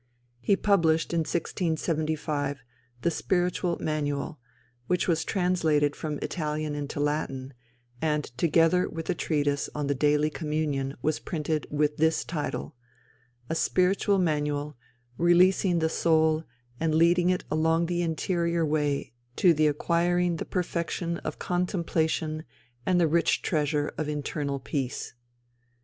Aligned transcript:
He 0.39 0.55
published 0.55 1.13
in 1.13 1.19
1675 1.19 2.63
The 3.03 3.11
Spiritual 3.11 3.77
Manual, 3.79 4.39
which 4.87 5.07
was 5.07 5.23
translated 5.23 5.95
from 5.95 6.17
Italian 6.23 6.73
into 6.73 6.99
Latin, 6.99 7.53
and 8.01 8.23
together 8.35 8.89
with 8.89 9.11
a 9.11 9.13
treatise 9.13 9.69
on 9.75 9.85
The 9.85 9.93
Daily 9.93 10.31
Communion 10.31 10.95
was 11.03 11.19
printed 11.19 11.67
with 11.69 11.97
this 11.97 12.23
title: 12.25 12.75
_A 13.47 13.55
Spiritual 13.55 14.17
Manual, 14.17 14.75
releasing 15.19 15.77
the 15.77 15.87
soul 15.87 16.45
and 16.79 16.95
leading 16.95 17.29
it 17.29 17.43
along 17.51 17.85
the 17.85 18.01
interior 18.01 18.65
way 18.65 19.13
to 19.35 19.53
the 19.53 19.67
acquiring 19.67 20.37
the 20.37 20.45
perfection 20.45 21.17
of 21.17 21.37
contemplation 21.37 22.43
and 22.87 22.99
the 22.99 23.07
rich 23.07 23.43
treasure 23.43 23.93
of 23.99 24.09
internal 24.09 24.59
peace_. 24.59 25.11